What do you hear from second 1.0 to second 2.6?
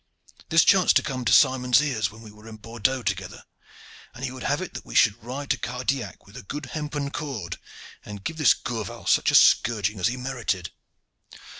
come to Simon's ears when we were at